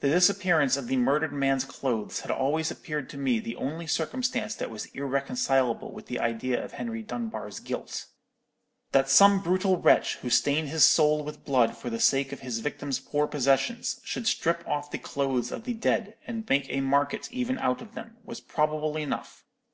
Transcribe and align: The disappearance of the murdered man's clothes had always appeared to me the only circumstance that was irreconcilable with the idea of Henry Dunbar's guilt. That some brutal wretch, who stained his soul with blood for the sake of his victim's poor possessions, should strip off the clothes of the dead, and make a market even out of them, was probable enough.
The 0.00 0.10
disappearance 0.10 0.76
of 0.76 0.86
the 0.86 0.98
murdered 0.98 1.32
man's 1.32 1.64
clothes 1.64 2.20
had 2.20 2.30
always 2.30 2.70
appeared 2.70 3.08
to 3.08 3.16
me 3.16 3.38
the 3.40 3.56
only 3.56 3.86
circumstance 3.86 4.54
that 4.54 4.68
was 4.68 4.84
irreconcilable 4.92 5.92
with 5.94 6.08
the 6.08 6.20
idea 6.20 6.62
of 6.62 6.72
Henry 6.72 7.00
Dunbar's 7.02 7.58
guilt. 7.60 8.04
That 8.92 9.08
some 9.08 9.40
brutal 9.40 9.78
wretch, 9.78 10.16
who 10.16 10.28
stained 10.28 10.68
his 10.68 10.84
soul 10.84 11.24
with 11.24 11.46
blood 11.46 11.74
for 11.74 11.88
the 11.88 12.00
sake 12.00 12.32
of 12.32 12.40
his 12.40 12.58
victim's 12.58 13.00
poor 13.00 13.26
possessions, 13.26 13.98
should 14.04 14.26
strip 14.26 14.62
off 14.68 14.90
the 14.90 14.98
clothes 14.98 15.50
of 15.50 15.64
the 15.64 15.72
dead, 15.72 16.18
and 16.26 16.46
make 16.50 16.66
a 16.68 16.82
market 16.82 17.32
even 17.32 17.58
out 17.58 17.80
of 17.80 17.94
them, 17.94 18.18
was 18.24 18.42
probable 18.42 18.98
enough. 18.98 19.42